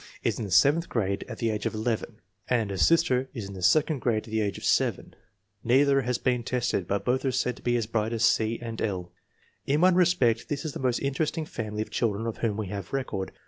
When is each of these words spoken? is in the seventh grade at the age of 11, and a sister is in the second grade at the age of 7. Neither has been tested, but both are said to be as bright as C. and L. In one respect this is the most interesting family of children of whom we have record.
is 0.23 0.39
in 0.39 0.45
the 0.45 0.49
seventh 0.49 0.89
grade 0.89 1.23
at 1.29 1.37
the 1.37 1.51
age 1.51 1.67
of 1.67 1.75
11, 1.75 2.19
and 2.47 2.71
a 2.71 2.77
sister 2.79 3.29
is 3.35 3.47
in 3.47 3.53
the 3.53 3.61
second 3.61 3.99
grade 3.99 4.23
at 4.25 4.31
the 4.31 4.41
age 4.41 4.57
of 4.57 4.63
7. 4.65 5.13
Neither 5.63 6.01
has 6.01 6.17
been 6.17 6.41
tested, 6.41 6.87
but 6.87 7.05
both 7.05 7.23
are 7.23 7.31
said 7.31 7.55
to 7.57 7.61
be 7.61 7.75
as 7.77 7.85
bright 7.85 8.11
as 8.11 8.25
C. 8.25 8.57
and 8.59 8.81
L. 8.81 9.11
In 9.67 9.79
one 9.81 9.93
respect 9.93 10.49
this 10.49 10.65
is 10.65 10.73
the 10.73 10.79
most 10.79 10.97
interesting 11.01 11.45
family 11.45 11.83
of 11.83 11.91
children 11.91 12.25
of 12.25 12.37
whom 12.37 12.57
we 12.57 12.69
have 12.69 12.93
record. 12.93 13.31